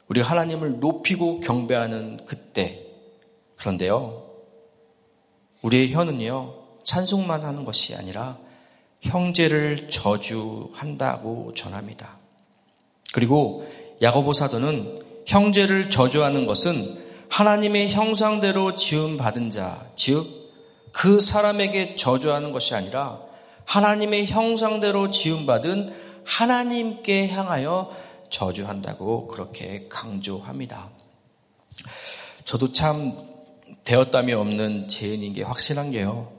우리 0.09 0.21
하나님을 0.21 0.81
높이고 0.81 1.41
경배하는 1.41 2.19
그때. 2.25 2.85
그런데요, 3.57 4.25
우리의 5.63 5.93
혀는요, 5.93 6.55
찬송만 6.85 7.43
하는 7.43 7.65
것이 7.65 7.95
아니라 7.95 8.39
형제를 9.01 9.89
저주한다고 9.89 11.55
전합니다. 11.55 12.19
그리고 13.13 13.67
야고보 14.03 14.33
사도는 14.33 15.03
형제를 15.27 15.91
저주하는 15.91 16.47
것은 16.47 17.07
하나님의 17.29 17.91
형상대로 17.91 18.75
지음 18.75 19.17
받은 19.17 19.51
자, 19.51 19.87
즉 19.95 20.39
그 20.93 21.21
사람에게 21.21 21.95
저주하는 21.95 22.51
것이 22.51 22.75
아니라 22.75 23.21
하나님의 23.65 24.27
형상대로 24.27 25.11
지음 25.11 25.47
받은 25.47 25.95
하나님께 26.25 27.29
향하여 27.29 27.91
저주한다고 28.31 29.29
그렇게 29.29 29.87
강조합니다. 29.89 30.91
저도 32.45 32.73
참 32.73 33.17
되었담이 33.85 34.33
없는 34.33 34.89
죄인인 34.89 35.35
게 35.35 35.43
확실한 35.43 35.91
게요. 35.91 36.33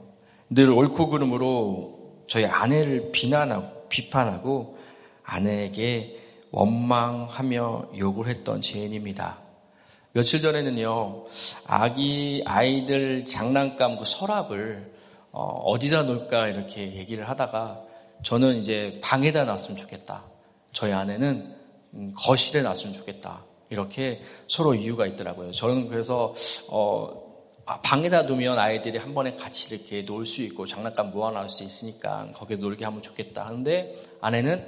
늘 0.50 0.70
옳고 0.70 1.08
그름으로 1.08 1.99
저희 2.30 2.46
아내를 2.46 3.10
비난하고 3.10 3.88
비판하고 3.88 4.78
아내에게 5.24 6.16
원망하며 6.52 7.88
욕을 7.98 8.28
했던 8.28 8.62
죄인입니다. 8.62 9.40
며칠 10.12 10.40
전에는요, 10.40 11.24
아기, 11.66 12.42
아이들 12.46 13.24
장난감 13.24 13.96
그 13.96 14.04
서랍을 14.04 14.92
어, 15.32 15.76
디다 15.80 16.04
놓을까 16.04 16.46
이렇게 16.46 16.94
얘기를 16.94 17.28
하다가 17.28 17.82
저는 18.22 18.58
이제 18.58 19.00
방에다 19.02 19.42
놨으면 19.42 19.76
좋겠다. 19.76 20.22
저희 20.72 20.92
아내는 20.92 21.52
음, 21.94 22.12
거실에 22.16 22.62
놨으면 22.62 22.94
좋겠다. 22.94 23.44
이렇게 23.70 24.20
서로 24.46 24.74
이유가 24.74 25.04
있더라고요. 25.06 25.50
저는 25.50 25.88
그래서 25.88 26.32
어, 26.68 27.10
아, 27.12 27.19
방에다 27.78 28.26
두면 28.26 28.58
아이들이 28.58 28.98
한 28.98 29.14
번에 29.14 29.36
같이 29.36 29.72
이렇게 29.74 30.02
놀 30.02 30.26
수 30.26 30.42
있고 30.42 30.66
장난감 30.66 31.10
모아놓을 31.10 31.48
수 31.48 31.62
있으니까 31.62 32.28
거기에 32.34 32.56
놀게 32.56 32.84
하면 32.84 33.02
좋겠다 33.02 33.46
하는데 33.46 33.94
아내는 34.20 34.66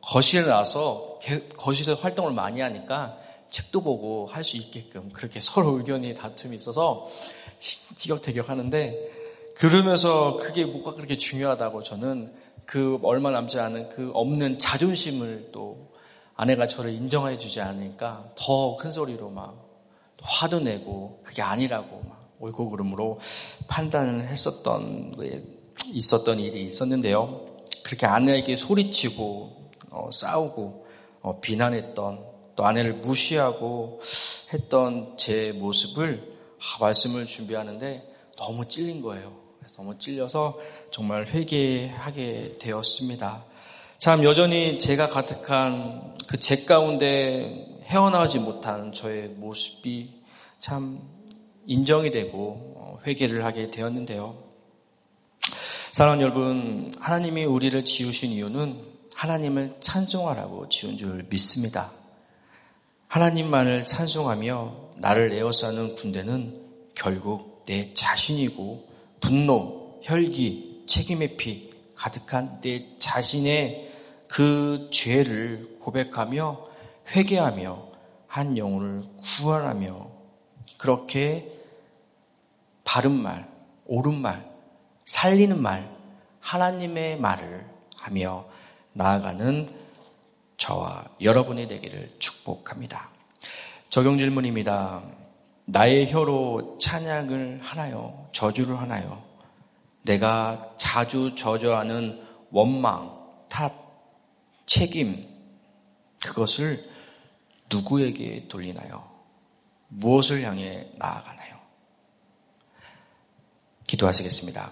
거실에 0.00 0.46
나와서 0.46 1.18
거실에서 1.56 1.94
활동을 2.00 2.32
많이 2.32 2.60
하니까 2.60 3.18
책도 3.50 3.82
보고 3.82 4.26
할 4.26 4.44
수 4.44 4.56
있게끔 4.56 5.10
그렇게 5.12 5.40
서로 5.42 5.78
의견이 5.78 6.14
다툼이 6.14 6.56
있어서 6.56 7.08
티격태격 7.96 8.48
하는데 8.48 8.96
그러면서 9.56 10.36
그게 10.36 10.64
뭐가 10.64 10.94
그렇게 10.94 11.16
중요하다고 11.16 11.82
저는 11.82 12.32
그 12.64 12.98
얼마 13.02 13.30
남지 13.30 13.58
않은 13.58 13.88
그 13.88 14.10
없는 14.14 14.58
자존심을 14.58 15.50
또 15.52 15.88
아내가 16.36 16.66
저를 16.68 16.92
인정해 16.92 17.36
주지 17.36 17.60
않으니까 17.60 18.30
더 18.36 18.76
큰 18.76 18.92
소리로 18.92 19.28
막 19.30 19.66
화도 20.22 20.60
내고 20.60 21.20
그게 21.24 21.42
아니라고 21.42 22.02
막 22.08 22.17
옳고 22.40 22.70
그름으로 22.70 23.18
판단을 23.66 24.22
했었던 24.22 25.14
있었던 25.86 26.38
일이 26.38 26.64
있었는데요. 26.64 27.46
그렇게 27.82 28.06
아내에게 28.06 28.56
소리치고 28.56 29.70
어, 29.90 30.10
싸우고 30.12 30.86
어, 31.22 31.40
비난했던 31.40 32.24
또 32.56 32.66
아내를 32.66 32.94
무시하고 32.94 34.00
했던 34.52 35.16
제 35.16 35.52
모습을 35.52 36.36
아, 36.58 36.78
말씀을 36.80 37.26
준비하는데 37.26 38.02
너무 38.36 38.66
찔린 38.66 39.00
거예요. 39.00 39.32
너무 39.76 39.96
찔려서 39.98 40.58
정말 40.90 41.26
회개하게 41.28 42.54
되었습니다. 42.58 43.44
참 43.98 44.24
여전히 44.24 44.78
제가 44.78 45.08
가득한 45.08 46.16
그제 46.26 46.64
가운데 46.64 47.80
헤어나오지 47.84 48.38
못한 48.38 48.92
저의 48.92 49.28
모습이 49.28 50.22
참 50.58 51.00
인정이 51.68 52.10
되고 52.10 52.74
어, 52.76 52.98
회개를 53.06 53.44
하게 53.44 53.70
되었는데요. 53.70 54.42
사랑하는 55.92 56.22
여러분, 56.24 56.94
하나님이 56.98 57.44
우리를 57.44 57.84
지으신 57.84 58.30
이유는 58.32 58.82
하나님을 59.14 59.76
찬송하라고 59.80 60.70
지은 60.70 60.96
줄 60.96 61.26
믿습니다. 61.28 61.92
하나님만을 63.08 63.86
찬송하며 63.86 64.92
나를 64.96 65.32
에워싸는 65.34 65.94
군대는 65.94 66.58
결국 66.94 67.64
내 67.66 67.92
자신이고 67.92 68.88
분노, 69.20 70.00
혈기, 70.02 70.84
책임의 70.86 71.36
피 71.36 71.70
가득한 71.94 72.62
내 72.62 72.96
자신의 72.98 73.92
그 74.26 74.88
죄를 74.90 75.78
고백하며 75.80 76.66
회개하며 77.14 77.88
한 78.26 78.56
영혼을 78.56 79.02
구원하며 79.18 80.10
그렇게 80.78 81.57
바른 82.98 83.12
말, 83.12 83.48
옳은 83.86 84.20
말, 84.20 84.44
살리는 85.04 85.62
말, 85.62 85.88
하나님의 86.40 87.20
말을 87.20 87.64
하며 87.96 88.44
나아가는 88.92 89.72
저와 90.56 91.04
여러분이 91.20 91.68
되기를 91.68 92.16
축복합니다. 92.18 93.08
적용 93.88 94.18
질문입니다. 94.18 95.04
나의 95.66 96.10
혀로 96.10 96.78
찬양을 96.80 97.60
하나요? 97.62 98.26
저주를 98.32 98.76
하나요? 98.80 99.22
내가 100.02 100.68
자주 100.76 101.36
저주하는 101.36 102.20
원망, 102.50 103.16
탓, 103.48 103.72
책임, 104.66 105.24
그것을 106.20 106.84
누구에게 107.70 108.48
돌리나요? 108.48 109.08
무엇을 109.86 110.42
향해 110.42 110.88
나아가나요? 110.96 111.37
기도하시겠습니다. 113.88 114.70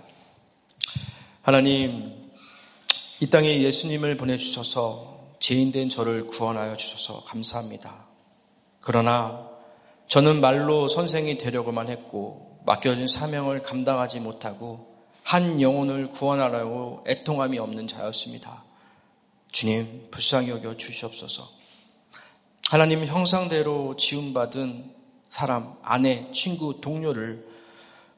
하나님, 1.42 2.30
이 3.18 3.30
땅에 3.30 3.62
예수님을 3.62 4.16
보내주셔서 4.16 5.16
죄인된 5.40 5.88
저를 5.88 6.26
구원하여 6.26 6.76
주셔서 6.76 7.24
감사합니다. 7.24 8.06
그러나 8.80 9.48
저는 10.06 10.40
말로 10.40 10.86
선생이 10.86 11.38
되려고만 11.38 11.88
했고 11.88 12.60
맡겨진 12.66 13.06
사명을 13.06 13.62
감당하지 13.62 14.20
못하고 14.20 14.94
한 15.22 15.60
영혼을 15.60 16.10
구원하려고 16.10 17.02
애통함이 17.08 17.58
없는 17.58 17.86
자였습니다. 17.88 18.64
주님, 19.50 20.08
불쌍히 20.10 20.50
여겨 20.50 20.76
주시옵소서. 20.76 21.48
하나님 22.68 23.04
형상대로 23.06 23.96
지음받은 23.96 24.94
사람, 25.28 25.76
아내, 25.82 26.30
친구, 26.32 26.80
동료를 26.80 27.55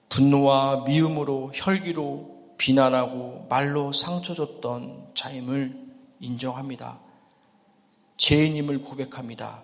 분노와 0.08 0.84
미움으로 0.86 1.50
혈기로 1.54 2.38
비난하고 2.58 3.46
말로 3.48 3.92
상처 3.92 4.34
줬던 4.34 5.10
자임을 5.14 5.74
인정합니다. 6.20 6.98
죄인임을 8.16 8.82
고백합니다. 8.82 9.62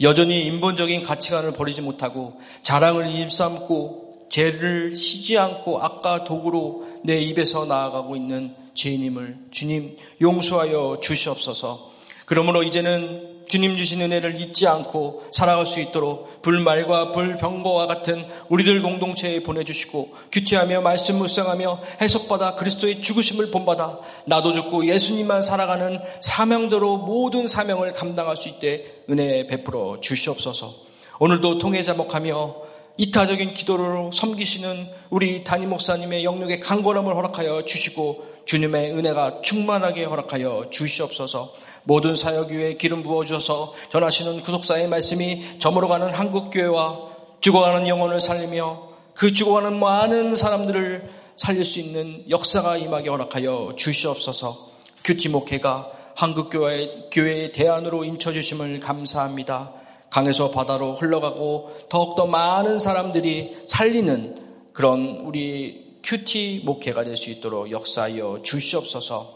여전히 0.00 0.44
인본적인 0.46 1.04
가치관을 1.04 1.52
버리지 1.52 1.82
못하고 1.82 2.40
자랑을 2.62 3.08
입삼고 3.14 4.26
죄를 4.28 4.96
쉬지 4.96 5.38
않고 5.38 5.80
악과 5.80 6.24
도구로 6.24 7.00
내 7.04 7.20
입에서 7.20 7.64
나아가고 7.64 8.16
있는 8.16 8.56
죄인임을 8.74 9.46
주님 9.52 9.96
용서하여 10.20 10.98
주시옵소서. 11.00 11.92
그러므로 12.26 12.64
이제는 12.64 13.33
주님 13.46 13.76
주신 13.76 14.00
은혜를 14.00 14.40
잊지 14.40 14.66
않고 14.66 15.24
살아갈 15.32 15.66
수 15.66 15.80
있도록 15.80 16.42
불말과 16.42 17.12
불병거와 17.12 17.86
같은 17.86 18.26
우리들 18.48 18.82
공동체에 18.82 19.42
보내주시고 19.42 20.14
규티하며 20.32 20.80
말씀 20.80 21.18
묵상하며 21.18 21.80
해석받아 22.00 22.54
그리스도의 22.56 23.00
죽으심을 23.00 23.50
본받아 23.50 24.00
나도 24.26 24.52
죽고 24.52 24.86
예수님만 24.86 25.42
살아가는 25.42 26.00
사명대로 26.20 26.98
모든 26.98 27.46
사명을 27.46 27.92
감당할 27.92 28.36
수 28.36 28.48
있게 28.48 29.02
은혜 29.10 29.46
베풀어 29.46 30.00
주시옵소서. 30.00 30.74
오늘도 31.18 31.58
통해 31.58 31.82
자복하며 31.82 32.74
이타적인 32.96 33.54
기도로 33.54 34.12
섬기시는 34.12 34.88
우리 35.10 35.42
담임 35.42 35.70
목사님의 35.70 36.24
영역의 36.24 36.60
강건함을 36.60 37.14
허락하여 37.14 37.64
주시고 37.64 38.34
주님의 38.44 38.92
은혜가 38.92 39.40
충만하게 39.42 40.04
허락하여 40.04 40.66
주시옵소서. 40.70 41.52
모든 41.84 42.14
사역 42.14 42.50
위에 42.50 42.74
기름 42.74 43.02
부어 43.02 43.24
주셔서 43.24 43.74
전하시는 43.90 44.42
구속사의 44.42 44.88
말씀이 44.88 45.58
저물어가는 45.58 46.10
한국 46.10 46.50
교회와 46.50 47.14
죽어가는 47.40 47.86
영혼을 47.88 48.20
살리며 48.20 48.94
그 49.14 49.32
죽어가는 49.32 49.78
많은 49.78 50.34
사람들을 50.34 51.08
살릴 51.36 51.64
수 51.64 51.80
있는 51.80 52.24
역사가 52.30 52.78
임하게 52.78 53.10
허락하여 53.10 53.74
주시옵소서. 53.76 54.70
QT 55.04 55.28
목회가 55.28 55.90
한국 56.14 56.48
교회 56.48 57.08
교회의 57.12 57.52
대안으로 57.52 58.04
임쳐 58.04 58.32
주심을 58.32 58.80
감사합니다. 58.80 59.72
강에서 60.10 60.50
바다로 60.52 60.94
흘러가고 60.94 61.72
더욱더 61.88 62.26
많은 62.26 62.78
사람들이 62.78 63.64
살리는 63.66 64.36
그런 64.72 65.22
우리 65.24 65.98
QT 66.02 66.62
목회가 66.64 67.02
될 67.02 67.16
수 67.16 67.30
있도록 67.30 67.70
역사하여 67.70 68.40
주시옵소서. 68.42 69.33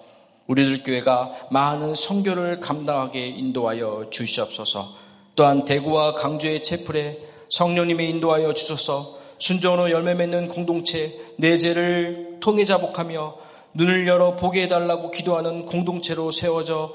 우리들 0.49 0.83
교회가 0.83 1.33
많은 1.51 1.95
선교를 1.95 2.61
감당하게 2.61 3.27
인도하여 3.27 4.07
주시옵소서. 4.11 4.95
또한 5.37 5.65
대구와 5.65 6.15
광주의 6.15 6.63
채플에 6.63 7.19
성령님의 7.51 8.11
인도하여 8.11 8.55
주셔서 8.55 9.19
순종으로 9.39 9.91
열매 9.91 10.15
맺는 10.15 10.49
공동체 10.49 11.17
내재를 11.37 12.39
통해 12.41 12.65
자복하며 12.65 13.37
눈을 13.75 14.09
열어 14.09 14.37
보게 14.37 14.63
해달라고 14.63 15.11
기도하는 15.11 15.67
공동체로 15.67 16.31
세워져 16.31 16.95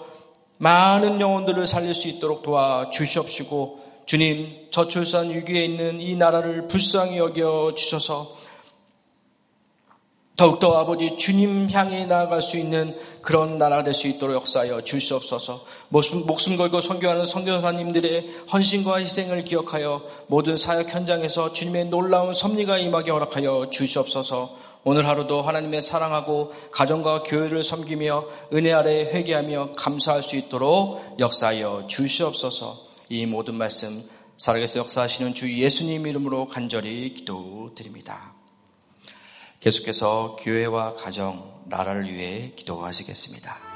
많은 0.57 1.21
영혼들을 1.21 1.65
살릴 1.65 1.93
수 1.93 2.07
있도록 2.07 2.43
도와 2.43 2.89
주시옵시고 2.89 3.79
주님 4.05 4.67
저출산 4.71 5.29
위기에 5.29 5.63
있는 5.63 6.01
이 6.01 6.15
나라를 6.15 6.67
불쌍히 6.67 7.17
여겨 7.17 7.73
주셔서 7.75 8.35
더욱더 10.43 10.77
아버지 10.77 11.15
주님 11.15 11.69
향해 11.69 12.05
나아갈 12.05 12.41
수 12.41 12.57
있는 12.57 12.99
그런 13.21 13.55
나라 13.55 13.81
될 13.81 13.93
수 13.93 14.09
있도록 14.09 14.35
역사하여 14.35 14.81
주시옵소서. 14.81 15.63
목숨, 15.87 16.25
목숨 16.25 16.57
걸고 16.57 16.81
선교하는 16.81 17.25
선교사님들의 17.25 18.27
헌신과 18.51 18.97
희생을 18.97 19.45
기억하여 19.45 20.05
모든 20.27 20.57
사역 20.57 20.93
현장에서 20.93 21.53
주님의 21.53 21.85
놀라운 21.85 22.33
섭리가 22.33 22.77
임하게 22.77 23.11
허락하여 23.11 23.69
주시옵소서. 23.69 24.57
오늘 24.83 25.07
하루도 25.07 25.43
하나님의 25.43 25.81
사랑하고 25.81 26.51
가정과 26.71 27.23
교회를 27.23 27.63
섬기며 27.63 28.25
은혜 28.51 28.73
아래 28.73 29.03
회개하며 29.03 29.71
감사할 29.77 30.23
수 30.23 30.35
있도록 30.35 31.15
역사하여 31.19 31.85
주시옵소서. 31.87 32.79
이 33.07 33.25
모든 33.25 33.55
말씀 33.55 34.03
살아계서 34.35 34.79
역사하시는 34.79 35.35
주 35.35 35.57
예수님 35.57 36.05
이름으로 36.05 36.47
간절히 36.47 37.13
기도드립니다. 37.13 38.32
계속해서 39.63 40.35
교회와 40.41 40.95
가정, 40.95 41.63
나라를 41.67 42.13
위해 42.13 42.51
기도하시겠습니다. 42.57 43.72